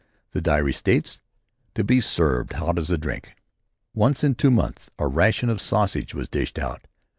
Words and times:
The 0.31 0.41
diary 0.41 0.73
states: 0.73 1.19
"To 1.75 1.83
be 1.83 2.01
served 2.01 2.53
hot 2.53 2.79
as 2.79 2.89
a 2.89 2.97
drink." 2.97 3.35
Once 3.93 4.23
in 4.23 4.33
two 4.33 4.49
months 4.49 4.89
a 4.97 5.05
ration 5.05 5.47
of 5.47 5.61
sausage 5.61 6.15
was 6.15 6.27
dished 6.27 6.57
out. 6.57 6.87